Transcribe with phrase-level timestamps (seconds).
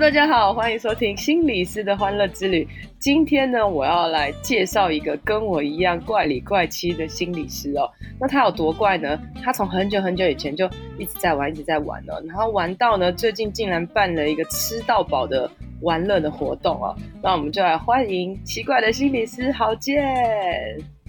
[0.00, 2.66] 大家好，欢迎收听心理师的欢乐之旅。
[2.98, 7.86] 今天呢，我要来介绍一个跟我一样怪里怪气的心理师哦。
[8.18, 9.20] 那他有多怪呢？
[9.44, 12.14] 他从很久很久以前就一直在玩，一直在玩哦。
[12.26, 15.48] 然后玩到呢，最近竟然办了一个吃到饱的
[15.82, 16.96] 玩乐的活动哦。
[17.22, 20.02] 那我们就来欢迎奇怪的心理师郝建。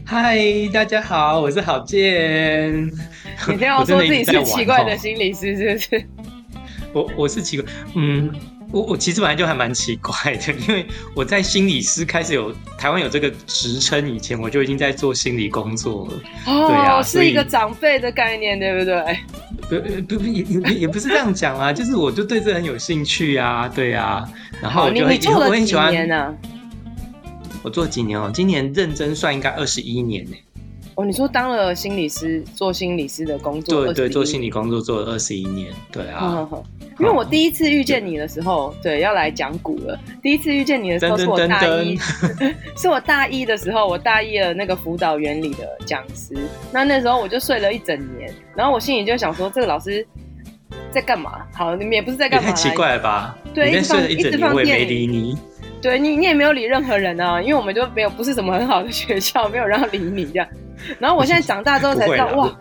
[0.06, 0.38] 嗨，
[0.74, 2.86] 大家好，我是郝建。
[3.48, 6.06] 你这样说自己是奇怪的心理师是不是？
[6.92, 8.30] 我我是奇怪，嗯。
[8.72, 16.14] 我我其实本来就还蛮奇怪的，因为我在心理师开始有台湾有这个职称以前，我就已经在做心理工作了。
[16.48, 19.20] 哦，对啊，是一个长辈的概念，对不对？
[20.08, 24.28] 不不也也也不是这样讲啊，就是我就对这很有兴趣啊，对啊。
[24.62, 26.16] 然后我就很，你做了几年呢？
[26.16, 26.36] 啊？
[27.64, 28.32] 我做几年哦？
[28.34, 30.32] 今年认真算应该二十一年呢。
[30.96, 36.48] 哦，你说当了心理师，做心理师的工作，对对，做心理工作做了二十一年，对啊。
[37.02, 40.00] 因为我第一次遇见你的时候，对，要来讲古了。
[40.22, 41.98] 第一次遇见你的时候是我大一，
[42.78, 46.36] 是我大一的时候，我大一的那个辅导原理的讲师。
[46.72, 50.06] 那那时候我就睡了一整年，然后我心里就想说，这个老师
[50.92, 51.40] 在干嘛？
[51.54, 52.50] 好，你们也不是在干嘛？
[52.50, 53.36] 太奇怪了吧？
[53.52, 55.36] 对，一直放，一直放电没理你。
[55.82, 60.48] 对你，你也没有理任何人啊，因为我们就没有不是什么很好的学校，没有人要理你这样。
[61.00, 62.60] 然后我现在长大之后才知道，哇，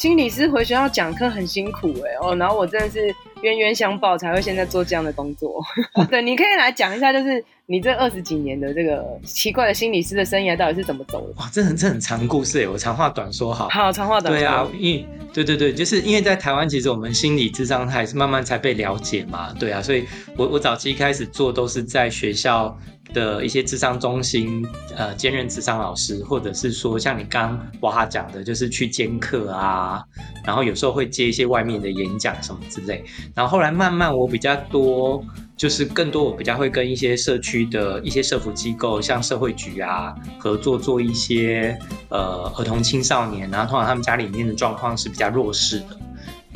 [0.00, 3.14] 心理师回学校讲课很辛苦哎、欸、哦，然后我真的是。
[3.42, 5.62] 冤冤相报才会现在做这样的工作。
[6.10, 11.32] 对，你可以来讲一下，就是你这二十几年的这个奇怪的心理师的生涯到底是怎么走的？
[11.38, 13.66] 哇，这很这很长故事哎，我长话短说好。
[13.70, 14.40] 好，长话短说。
[14.40, 19.54] 对啊，因为对对对，就是因为在台湾，其实我们心理智商还是慢慢才被了解嘛。
[19.58, 22.78] 对啊，所以我我早期一开始做都是在学校
[23.12, 24.66] 的一些智商中心，
[24.96, 30.02] 呃，兼任智商老师，或者是说像你刚哇哈讲的，就是去兼课啊，
[30.44, 33.04] 然后有时候会接一些外面的演讲什么之类。
[33.34, 35.24] 然后后来慢慢我比较多，
[35.56, 41.78] 就是更多我比较会跟一些社区的一些社福机构，像社会局啊合作做一些
[42.08, 45.99] 呃儿童青少年，然后通常他们家里面的状况是比较弱势的。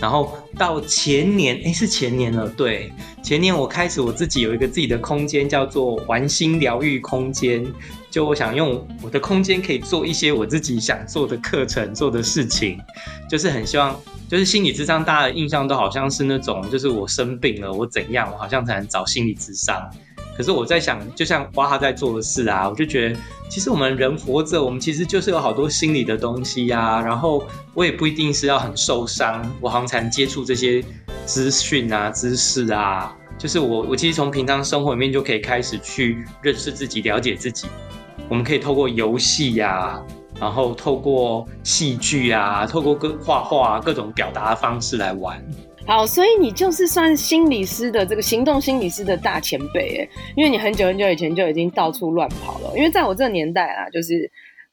[0.05, 2.93] 然后到前年，诶，是前年了，对，
[3.23, 7.65] 前年我开始我自己有一个自己的空间，叫做玩心疗愈空间。
[8.11, 12.79] 就我想用我的空间可以做一些我自己想做的课程、做的事情，
[13.31, 13.99] 就是很希望，
[14.29, 19.91] 就是心理智商，大家的印象都好像是那种，就是我生病了，我怎样，我好像才能找心理智商。
[20.37, 23.17] 可是我在想，就像哇哈在做的事啊，我就觉得，
[23.49, 30.85] 其实我们人活着，我们其实就是有好多心理的东西呀、然后我也不一定是要很受伤，我好像才能接触这些
[31.25, 33.15] 资讯啊、知识啊。
[33.37, 37.67] 就是我，我其实从平常生活里面就可以开始去认识自己、了解自己。
[38.29, 40.01] 我们可以透过游戏呀，
[40.41, 45.45] 然后透过戏剧啊，透过各画画各种表达的方式来玩。
[45.87, 52.73] 好，所以你就是算心理师的这个行动心理师的大前辈哎，因为你很久很久以前就已经到处乱跑了。
[52.75, 54.31] 因为在我这个年代啊，就是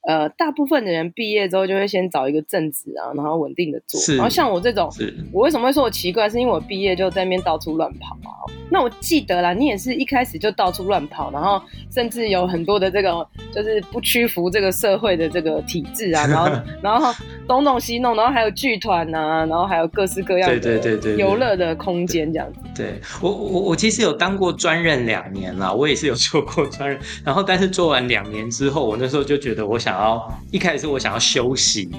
[0.08, 4.00] 呃，大部分的人毕业之后就会先找一个正职啊，然后稳定的做。
[4.16, 4.92] 然后像我这种，
[5.32, 6.30] 我为什么会说我奇怪？
[6.30, 8.42] 是因为我毕业就在那边到处乱跑啊。
[8.70, 11.62] 那我记得啦，你也是一开始就到处乱跑，然后
[11.94, 16.50] 甚至有很多的这个就是不屈服这个社会的这个体制啊，然后
[16.82, 17.14] 然后
[17.48, 22.60] 东弄西弄，然后还有剧团啊，然后还有各式各样的对对对游乐的空间这样子。
[22.74, 31.90] 对，我我我其实有当过专任两年啦，我也是有做过专任，然后但是做完两年之后，我那时候就觉得我想要一开始是我想要休息，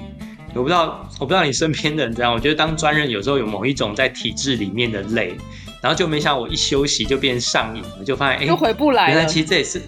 [0.53, 5.35] 我不知道我不知道你身边的人怎样，我觉得当专任有时候有某一种在体制里面的累。
[5.81, 9.09] 然后就没想到我一休息就变上瘾了，就发现哎，又回不来了。
[9.09, 9.81] 原来其实这也是，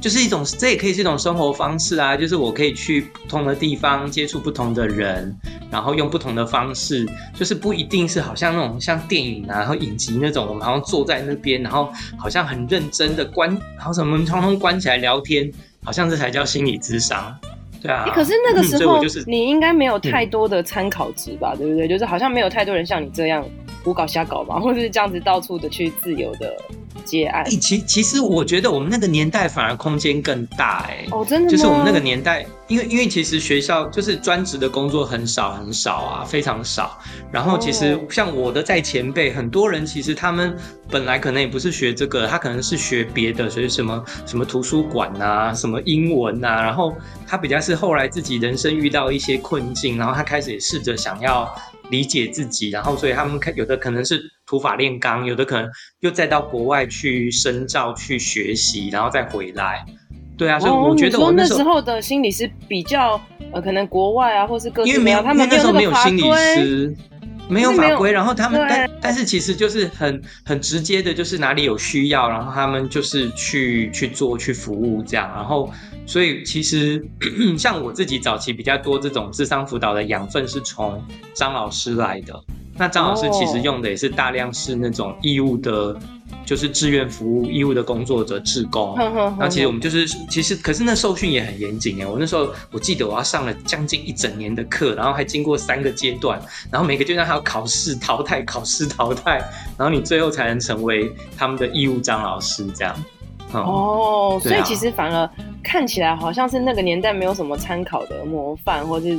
[0.00, 2.16] 就是一种，这也可以是一种生活方式啊。
[2.16, 5.36] 就是我可以去不同的地方接触不同的人，
[5.68, 7.04] 然后用不同的方式，
[7.34, 15.50] 就是不一定是好像那种像电影啊，然后影集那种，我们好像坐在那边，然后好像很认真的关，然后什么通通关起来聊天，
[15.82, 17.36] 好像这才叫心理智商。
[17.80, 18.04] 对啊。
[18.14, 21.52] 可是那个时候，你应该没有太多的参考值吧？
[21.54, 21.88] 嗯、对不对？
[21.88, 23.44] 就是好像没有太多人像你这样。
[23.82, 26.56] 胡搞瞎搞嘛，或者是这样子到处的去自由的
[27.04, 27.48] 接案。
[27.48, 31.06] 其其实我觉得我们那个年代反而空间更大哎。
[31.10, 31.50] 哦，真的吗？
[31.50, 36.98] 就是我们那个年代，因为因为其实学校就是专职的工作很少很少啊，非常少。
[37.32, 40.54] 然后其实像我的在前辈，很多人其实他们
[40.90, 46.62] 本来可能也不是学这个，他可能是学别的，所以什么什么图书馆啊，什么英文啊。
[46.62, 46.94] 然后
[47.26, 51.50] 他比较是后来自己人生遇到一些困境，然后他开始也试着想要。
[51.90, 55.70] 理解自己，然后所以他们看有的可能是土法炼钢，有的可能
[56.00, 59.84] 又再到国外去深造去学习，然后再回来。
[60.38, 63.20] 对啊，所以我觉得我那时候的心理是比较
[63.52, 66.22] 呃，可能国外啊，或是各地，因为没有他们那时候没有心理
[66.54, 66.96] 师。
[67.50, 75.70] 没有法规，然后他们但但是其实就是很很直接的，就是哪里有需要，然后他们就是去去做去服务这样，然后
[76.06, 77.04] 所以其实
[77.58, 81.02] 像我自己早期比较多这种智商辅导的养分是从
[81.34, 82.34] 张老师来的，
[82.78, 85.98] 那张老师其实用的也是大量是那种义务的。
[86.44, 88.96] 就是志愿服务义务的工作者，志工。
[89.38, 92.06] 那其实我们就是，其实可是那受训也很严谨哎。
[92.06, 96.40] 我那时候我记得我要上了将近一整年的课，然后还经过三个阶段，
[96.70, 99.38] 然后每个阶段还要考试淘汰，考试淘汰，
[99.78, 102.94] 然后你最后才能成为他们的义务张老师这样。
[103.52, 105.28] 哦，所以其实反而
[105.62, 109.18] 看起来好像是那个年代没有什么参考的模范，或是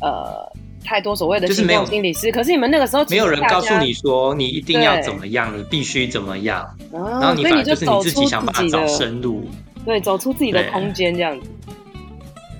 [0.00, 0.52] 呃。
[0.84, 9.48] 太多所谓的就是没有心理师，可是你们那个时候没有人告诉你说你一定要怎么样，你必须怎么样，然后你反正就是你自己想办法找生路，
[9.84, 11.46] 对，走出自己的空间这样子。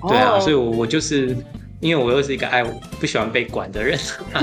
[0.07, 1.35] 对啊，所以我我就是
[1.79, 2.63] 因为我又是一个爱
[2.99, 3.97] 不喜欢被管的人，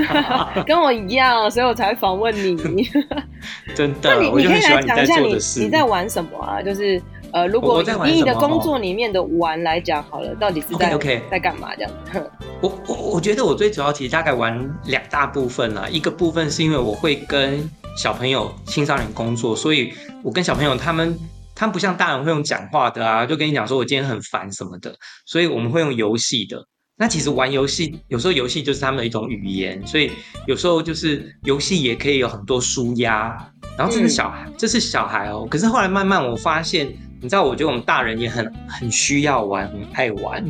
[0.66, 2.88] 跟我一样，所以我才访问你。
[3.74, 5.34] 真的，那你你可以来讲一下你
[5.64, 6.62] 你在玩什么啊？
[6.62, 7.00] 就是
[7.32, 12.30] 呃，如果以你的工作里面的玩来讲好了，到底是在 OK 在干嘛这样 子？
[12.60, 19.92] 我我我觉得我最主要其实大概玩两大部分啦，一个部分是因为我会跟小朋友、青少年工作，所以
[20.22, 21.18] 我跟小朋友他们，
[21.54, 24.94] 他们不像大人会用讲话的啊，就跟你讲说我今天很烦什么的，
[25.26, 26.66] 所以我们会用游戏的。
[26.96, 30.10] 那其实玩游戏有时候游戏就是他们的一种语言，所以
[30.46, 33.34] 有时候就是游戏也可以有很多舒压。
[33.78, 35.48] 然后这是小孩，这是小孩哦。
[35.50, 40.44] 可是后来慢慢我发现，你知道，我觉得我们大人也很很需要玩，很爱玩。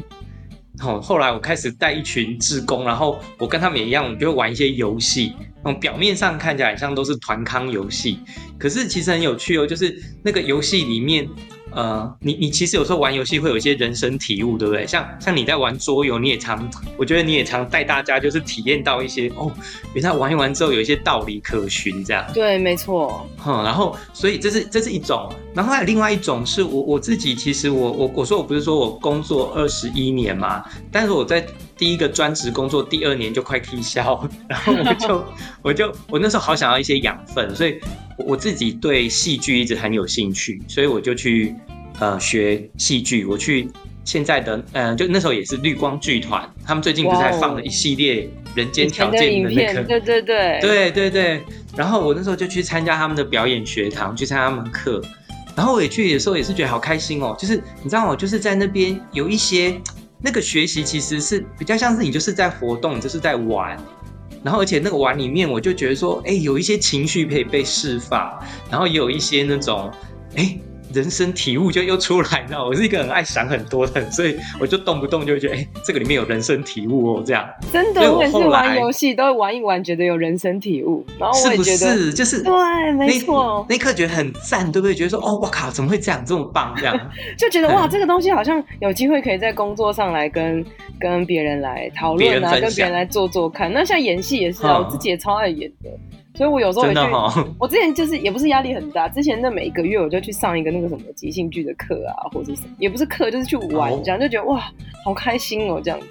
[0.79, 5.35] 后后来我开始带一群志工，然后我跟他们也一样，我们就会玩一些游戏。
[5.63, 8.19] 嗯表面上看起来像都是团康游戏，
[8.59, 9.67] 可是其实很有趣哦。
[9.67, 11.29] 就是那个游戏里面，
[11.73, 14.87] 呃，你你其实有时候玩游戏会有一些人生体悟，对不对？
[14.87, 19.51] 像像你在玩桌游，你也常，我觉得你也常带大家就是体验到一些哦，
[19.95, 22.25] 原来玩一玩之后有一些道理可循，这样。
[22.35, 23.27] 对，没错。
[23.47, 31.47] 嗯，然后所以这是这是一种，然后还有另外一种是我我自己，其实我我我说我不是说我工作二十一年嘛，但是我在。
[31.81, 35.25] 第一个专职工作，第二年就快踢销， 然后我就
[35.63, 37.81] 我就我那时候好想要一些养分，所以
[38.19, 41.55] 我自己对戏剧一直很有兴趣，所以我就去
[41.99, 43.25] 呃学戏剧。
[43.25, 43.67] 我去
[44.05, 51.41] 现在的呃，就那时候也是绿光剧团，他们最近不是还放了一系列人间条件的那个，对对对对对对。
[51.75, 55.03] 然后我那时候就去参加他们的表演学堂，去参加他们课，
[55.57, 59.81] 然后我也去的时候也是觉得好开心哦，就是你知道我就是在那边有一些。
[60.23, 63.77] 那个学习其实是比较像是你就是在活动，就是在玩，
[64.43, 68.39] 然后而且那个玩里面，我就觉得说，哎，有一些情绪可以被释放，
[68.71, 69.91] 然后也有一些那种，
[70.37, 70.59] 哎。
[70.93, 72.63] 人生体悟就又出来了。
[72.67, 77.49] 我是一个很爱想很多的人，所以我就动不动就会觉得，哎、欸，这个里面有人生体悟哦，这样。
[77.73, 84.95] 真的，我，我也是玩游戏都会玩一玩，觉得有人生体悟，然后我也觉得是不是就是对，没错，那一刻觉得很赞，对不对？
[84.95, 86.75] 觉得说，哦，我靠，怎么会这样这么棒？
[86.79, 86.99] 这样
[87.39, 90.65] 就觉得哇，这个东西好像有机会可以在工作上来跟
[90.99, 93.73] 跟别人来讨论啊，跟别人来做做看。
[93.73, 95.91] 那像演戏也是啊，我自己也超爱演的。
[96.35, 97.01] 所以，我有时候也去。
[97.59, 104.71] 我之前就是也不是压力很大，之前那每一个月我就去上一个那个什么即兴剧的课啊，或者什么，也不是课，就是去玩这样，就觉得哇，
[105.05, 106.07] 好开心哦这样子。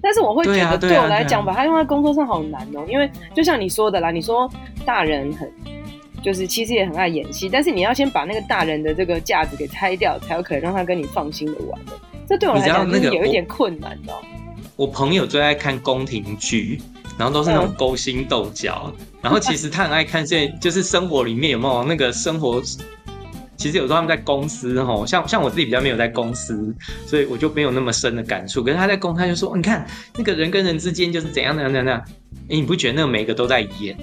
[0.00, 4.50] 但是我会觉得，对我来讲，把它用在工作上好难哦，因为就像你说的啦，你说
[4.84, 5.50] 大人很
[6.22, 11.92] 就是其实也很爱演戏，但是你要先把那个大人的这个架子给拆掉，才有可能让他跟你放心的玩的。
[12.26, 14.12] 这对我来讲就是有一点困难的。
[14.76, 16.80] 我朋友最爱看宫廷剧。
[17.16, 22.60] 然后都是那种勾心斗角，嗯、然后其实他很爱看，现在就是生活里面有没有那个生活，
[23.56, 26.74] 其实有时候他们在公司吼，像像我自己比较没有在公司，
[27.06, 28.64] 所以我就没有那么深的感触。
[28.64, 32.04] 可是他在公，他就说，你看那个人跟人之间就是怎样怎样怎样，
[32.48, 33.96] 哎，你不觉得那个每个都在演？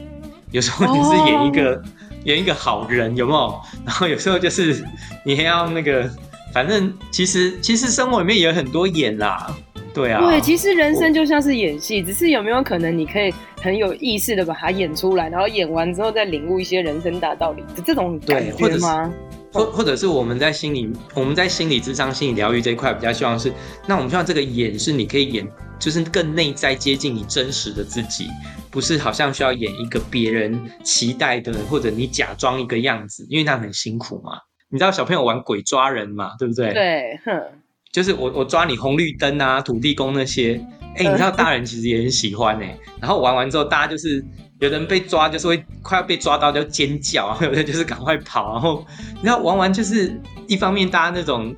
[0.51, 1.84] 有时候你是演一个、哦、
[2.25, 3.62] 演一个好人，有没有？
[3.86, 4.86] 然后有时候就是
[5.25, 6.10] 你还要那个，
[6.53, 9.53] 反正其实其实生活里面也有很多演啦。
[9.94, 19.14] 对啊，对，其实人生就像是演戏，只是有没有可能你可以很有意识的把它演出来，然后演完之后再领悟一些人生大道理，这种感觉吗？
[19.54, 23.52] 或或者是我们在心理我们在心理智商、心理疗愈这一块比较希望是，
[23.86, 25.46] 那我们希望这个演是你可以演，
[25.78, 28.28] 就是更内在接近你真实的自己，
[28.70, 34.38] 不是好像需要演一个别人期待的，或者你假装一个样子，因为那很辛苦嘛。
[34.70, 36.72] 你知道小朋友玩鬼抓人嘛，对不对？
[36.72, 37.44] 对，哼。
[37.92, 40.60] 就是我我抓你红绿灯啊土地公那些，
[40.96, 42.80] 哎、欸，你知道大人其实也很喜欢哎、欸。
[43.02, 44.24] 然后玩完之后，大家就是
[44.60, 48.54] 有人被抓，就是会快要被抓到就尖叫，然 后有人就是赶快跑。
[48.54, 51.54] 然后你知道玩完就是一方面大家那种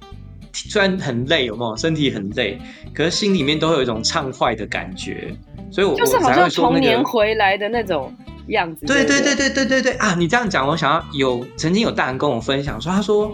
[0.54, 2.60] 虽然很累，有没有身体很累，
[2.94, 5.36] 可是心里面都会有一种畅快的感觉。
[5.72, 8.14] 所以我就是好像童年回来的那种。
[8.48, 10.16] 样子对对对对对对对啊！
[10.16, 13.34] 你这样讲，我想要有曾经有大人跟我分享说，他说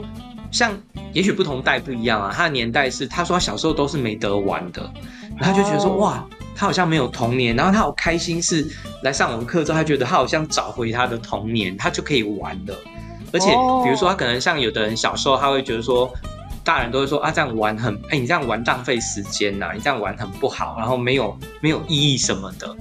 [0.52, 0.72] 像
[1.14, 4.82] 也许不同代不一样啊，他的年代是他说他小时候都是没得玩的，
[5.38, 6.02] 然后他就觉得说、oh.
[6.02, 8.68] 哇，他好像没有童年，然后他好开心是
[9.04, 12.76] 来上我们课之后，他觉得他好像找回他的童年，他就可以玩了。
[13.32, 13.52] 而且
[13.84, 16.12] 比如说他可能像有的人小时候他会觉得说，
[16.64, 22.76] 大人都会说啊这样玩很哎、欸、你这样玩浪费时间呐、啊，你这样玩很不好，然后没有没有意义什么的。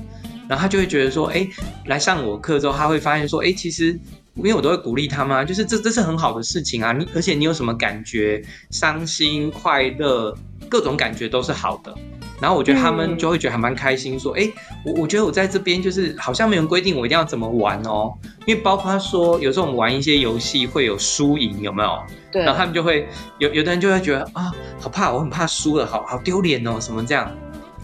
[0.48, 1.46] 然后他就会觉得说，哎，
[1.84, 4.00] 来上我课之后，他会发现说，哎，其实
[4.38, 6.92] 因为我都会鼓励他嘛，就是这这是很好的事情啊。
[6.92, 10.36] 你而且你有什么感觉，伤心、快乐，
[10.68, 11.94] 各种感觉都是好的。
[12.40, 14.48] 然后我觉得他们就会觉得还蛮开心，说，哎，
[14.84, 18.12] 我我觉得我在这边就是好像没人规定我一定要怎么玩哦。
[18.46, 22.00] 因为包括他说，有时候我们玩一些游戏会有输赢，有没有？
[22.30, 22.44] 对。
[22.44, 27.28] 然后他们就会有有的人就会觉得啊，好怕，我很怕输了，好好丢脸哦，什么这样。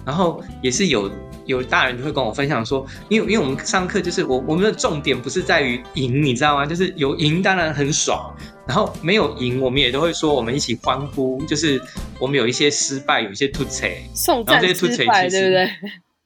[0.05, 1.11] 然后也是有。
[1.47, 6.65] 有大人就会跟我分享说，因为因为我们上课就是我我们的重点不是在于赢，你知道吗？
[6.65, 8.35] 就是有赢当然很爽，
[8.67, 11.79] 然后没有赢我们也都会说我们一起欢呼，就是
[12.19, 15.71] 我们有一些失败，有一些突槌，送战失败，对不对？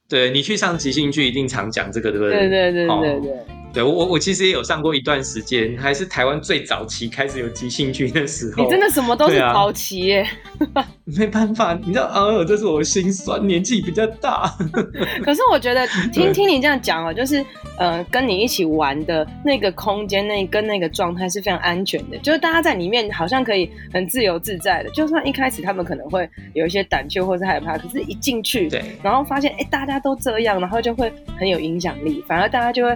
[0.08, 2.34] 对，你去上即兴剧一定常讲这个，对不对？
[2.34, 3.30] 对对对对对。
[3.32, 8.64] 哦对我我其实也有上过一段时间，还是台湾最早期开始有即兴剧的时候。
[8.64, 10.28] 你真的什么都是早期耶。
[10.72, 14.52] 啊、没办法，你知道啊，这是我心酸，年纪比较大。
[15.22, 17.44] 可是我觉得听 听你这样讲哦，就是
[17.78, 24.90] 呃，跟你一起玩的那个空间，那跟那个状态是非常安全的，就是大家在里面好像可以很自由自在的。
[24.90, 32.90] 就算一开始他们可能会有一些胆怯或是害怕，可是一进去，对，然后发现哎，大家都这样，然后就会很有影响力，反而大家就会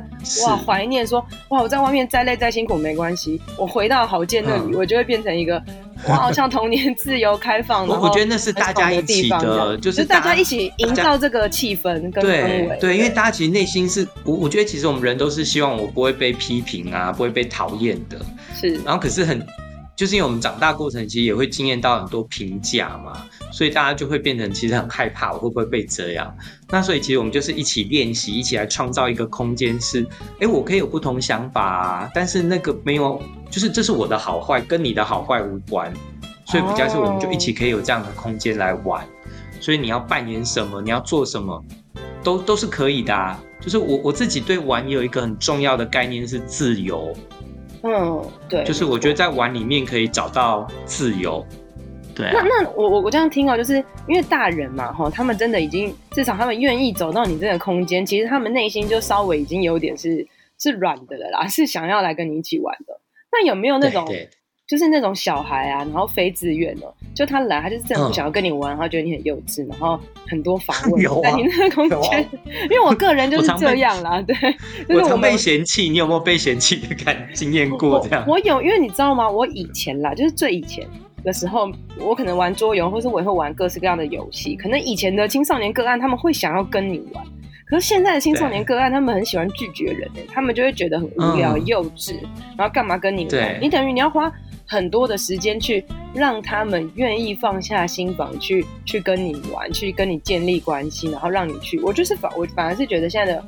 [0.47, 0.59] 哇。
[0.63, 5.63] 怀念说哇，我在外面再累再辛苦没关系，我回到郝建那里，嗯、我就会变成一个
[6.09, 8.01] 哇，好像童年自由开放我。
[8.01, 12.69] 我觉得那是大家一起的，就是大家，大家一起营造这个气氛跟氛围。
[12.69, 18.19] 对，对，因为大家其实内心是我，我觉得其实我们人都是希望我不会被批评啊，不会被讨厌的。
[18.55, 19.45] 是，然后可是很。
[20.03, 26.37] 就是因为我们长大过程其实也会经验到很多评价嘛，所以大家就会变成其实很害怕我会不会被这样。
[26.71, 30.05] 那所以其实我们就是一起练习，一起来创造一个空间，是
[30.41, 35.95] 哎，我可以有不同想法啊，但是那个没有，就是这是我的好坏，跟你的好坏无关。
[36.47, 39.07] 所以比较是我们就一起可以有这样的空间来玩。
[39.61, 41.65] 所以你要扮演什么，你要做什么，
[42.25, 43.41] 都都是可以的啊。
[43.61, 47.17] 就是我我自己对玩有一个很重要的概念是自由。
[47.83, 51.45] 嗯，对，就是我觉得在玩里面可以找到自由。
[52.15, 60.27] 对、啊，那那我我我这样听哦，就是因为大人嘛，哈，他们真的已经至少他们愿意走到你这个空间，其实他们内心就稍微已经有点是
[60.59, 63.01] 是软的了啦，是想要来跟你一起玩的。
[63.33, 64.07] 那有没有那种？
[64.73, 72.27] 就是那种小孩啊，然后非自愿的，就他来，他就是真的不想要跟你玩，然后觉得你很幼稚，然后很多访问在你那个空间。
[72.47, 74.35] 因为我个人就是这样啦，对。
[74.89, 78.25] 我常被嫌弃，你有没有被嫌弃的感经验过这样？
[78.27, 79.29] 我有，因为你知道吗？
[79.29, 80.89] 我以前啦，就是最以前
[81.23, 84.57] 的时候，我可能玩桌游，或是我也会玩各式各样的游戏。
[84.57, 87.23] 可能以前的青少年个案，他们会想要跟你玩，
[87.67, 92.15] 可是现在的青少年个案，他们很喜欢拒绝人，他们就会觉得很无聊、幼稚，
[92.57, 93.59] 然后干嘛跟你玩？
[93.61, 94.33] 你等于你要花。
[94.73, 101.79] 很多的时间去让他们愿意放下心防去去跟你玩，去跟你建立关系，然后让你去。
[101.81, 103.45] 我就是反，我反而是觉得现在的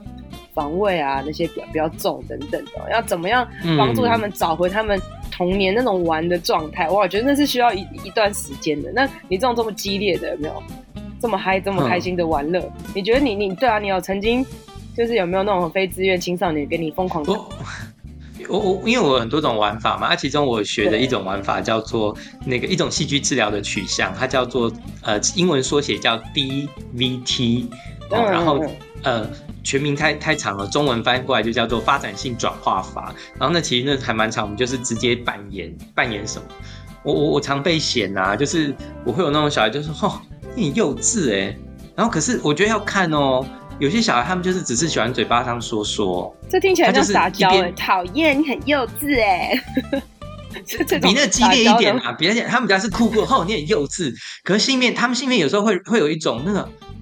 [0.52, 5.00] 防卫啊那些比较比较重等等的，要怎么样帮助他们找回他们
[5.32, 6.90] 童年那种玩的状态？
[6.90, 8.92] 哇我觉得那是需要一一段时间的。
[8.92, 10.62] 那你这种这么激烈的有没有
[11.22, 12.62] 这么嗨这么开心的玩乐？
[12.94, 13.78] 你觉得你你对啊？
[13.78, 14.44] 你有曾经
[14.94, 17.32] 就是有没有那种非自愿青少年给你疯狂的？
[18.48, 24.72] 我我因为我有很多种玩法嘛，那其中我学的一种玩法叫做那个一种戏剧治疗的取向，它叫做
[25.02, 27.66] 呃英文缩写叫 DVT，
[28.10, 28.64] 哦，然后
[29.02, 29.28] 呃
[29.62, 33.14] 全名太太长了，中文翻译过来就叫做发展性转化法。
[33.38, 36.46] 然后那其实那还蛮长，我们就是直接扮演扮演什么？
[37.02, 38.74] 我我我常被嫌啊，就是
[39.04, 40.20] 我会有那种小孩就说哦
[40.54, 41.56] 你很幼稚哎，
[41.94, 43.44] 然后可是我觉得要看哦。
[43.78, 49.60] 有些小孩他们就是只是喜欢嘴巴上说说，这听起来像撒娇哎，讨厌你很幼稚哎，
[51.02, 52.12] 比那激烈一点啊！
[52.12, 54.12] 比那他们家是哭过后，你很幼稚，
[54.44, 56.60] 可是心里面他们心里面有时候会会有一种那个，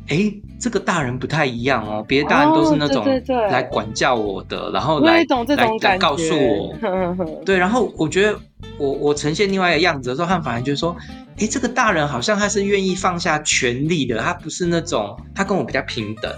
[0.09, 3.05] 哎、欸，这个大人不太一样哦，别的大人都是那种
[3.51, 5.25] 来管教我的，哦、对对对然后来
[5.57, 6.75] 来来告诉我，
[7.45, 8.39] 对，然后我觉得
[8.79, 10.97] 我我呈现另外一个样子的时候，他们反而就是说，
[11.37, 16.33] 哎、诶，这个大人好像他是愿意放下权力的，他不是那种他跟我比较平等，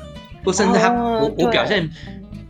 [0.44, 1.90] 或甚至他、哦、我我表现。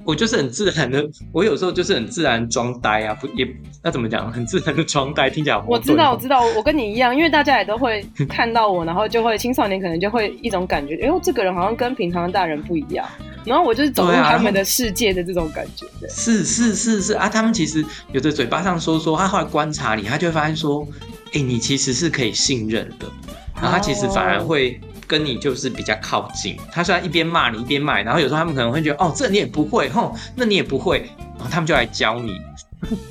[0.06, 3.48] 我就是很自然的，我有时候就是很自然装呆啊，不也
[3.82, 4.28] 那怎么讲？
[4.30, 13.08] 很自然的装呆，听起来我知道，我知道，我跟你一样，因为大家也都会看到我，然后就会青少年可能就会一种感觉，哎呦，这个人好像跟平常的大人不一样，
[13.46, 15.86] 然后我就是走入他们的世界的这种感觉。
[15.98, 17.82] 对，是是是是啊，他们其实
[18.12, 20.86] 有的嘴巴上说说，他后来观察你，他就会发现说，
[21.32, 23.06] 哎，你其实是可以信任的，
[23.54, 24.78] 然后他其实反而会。
[25.06, 32.40] 跟你就是比较靠近，他虽然一边骂你一边骂，然后有时候他们可能会觉得哦，这你也不会，吼，那你也不会，然后他们就来教你。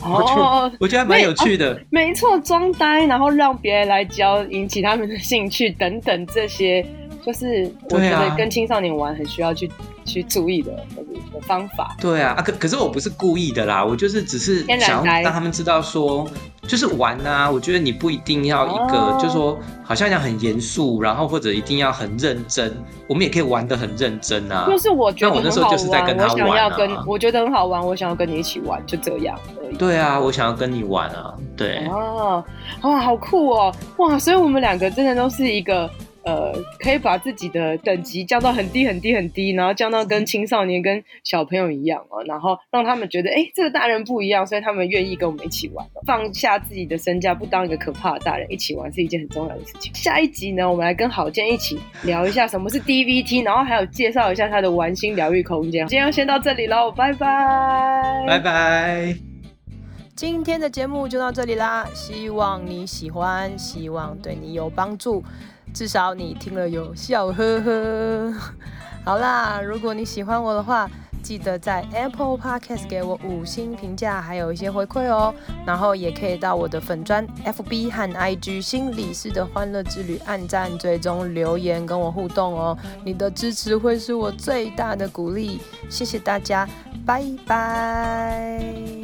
[0.02, 1.80] 哦，我觉得还蛮有趣的。
[1.90, 6.86] 没错，装呆，然后让别人来教，引起他们的兴趣等等，这些
[7.26, 9.70] 就是我觉得跟青少年玩很需要去
[10.06, 10.72] 去注意的
[11.34, 11.96] 的方法。
[12.00, 16.30] 对啊，啊可可是我不是故意的啦，我就是只是想要让他们知道说。
[16.68, 22.74] 就是玩啊，我觉得你不一定要一个，哦、就是说好像要很严肃，然后或者一定要很认真，
[23.08, 24.66] 我们也可以玩的很认真啊。
[24.68, 29.76] 就是我觉得很好玩，我那时候就是在跟他玩、啊、我想要跟，我觉得很好玩，我想要跟你一起玩，就这样而已。
[29.76, 31.86] 对啊，我想要跟你玩啊，对。
[31.88, 32.44] 哦，
[32.84, 35.90] 哇，好酷哦，哇，所以我们两个真的都是一个。
[36.26, 49.94] 呃，可以把自己的等级降到很低很低很低，然后降到跟青少年、跟小朋友一样哦，然后让他们觉得，哎，这个大人不一样，所以他们愿意跟我们一起玩，放下自己的身价，不当一个可怕的大人，一起玩是一件很重要的事情。
[49.94, 55.86] 下一集呢，我们来跟郝建一起聊一下什么是 DVT，然后还有介绍一下他的玩心疗愈空间。
[55.88, 59.16] 今天先到这里喽，拜拜，拜拜。
[60.16, 65.24] 今天的节目就到这里啦，希望你喜欢，希望对你有帮助。
[65.74, 68.34] 至少你听了有笑呵呵。
[69.04, 70.90] 好啦，如果你喜欢我的话，
[71.22, 75.34] 记得在 Apple Podcast 给我五星评价，还有一些回馈哦。
[75.66, 82.78] 然后也可以到我的粉专 FB 和 IG 心理师的欢乐之旅按赞、追踪、留言跟我互动哦。
[83.04, 86.68] 你的支持会是我最大的鼓励，谢谢大家，
[87.06, 89.03] 拜拜。